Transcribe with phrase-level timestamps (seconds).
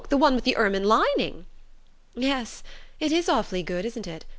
[0.09, 1.45] the one with the ermine lining...."
[2.15, 2.63] "Yes;
[2.99, 4.25] it is awfully good, isn't it?